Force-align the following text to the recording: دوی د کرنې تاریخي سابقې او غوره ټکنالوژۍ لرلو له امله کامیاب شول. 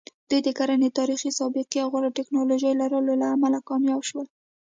دوی 0.29 0.39
د 0.43 0.49
کرنې 0.57 0.89
تاریخي 0.99 1.31
سابقې 1.39 1.77
او 1.81 1.87
غوره 1.93 2.09
ټکنالوژۍ 2.17 2.73
لرلو 2.81 3.13
له 3.21 3.27
امله 3.35 3.59
کامیاب 3.69 4.01
شول. 4.09 4.27